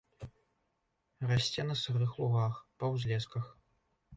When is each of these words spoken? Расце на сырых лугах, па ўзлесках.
Расце 1.31 1.61
на 1.73 1.77
сырых 1.83 2.17
лугах, 2.23 2.55
па 2.81 2.85
ўзлесках. 2.95 3.45